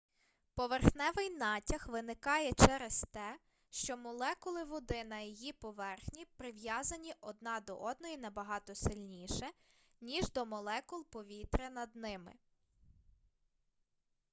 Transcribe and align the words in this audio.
поверхневий 0.55 1.29
натяг 1.29 1.87
виникає 1.89 2.53
через 2.53 3.05
те 3.11 3.37
що 3.69 3.97
молекули 3.97 4.63
води 4.63 5.03
на 5.03 5.19
її 5.19 5.53
поверхні 5.53 6.25
прив'язані 6.37 7.13
одна 7.21 7.59
до 7.59 7.75
одної 7.75 8.17
набагато 8.17 8.75
сильніше 8.75 9.49
ніж 10.01 10.31
до 10.31 10.45
молекул 10.45 11.05
повітря 11.09 11.69
над 11.69 11.95
ними 11.95 12.33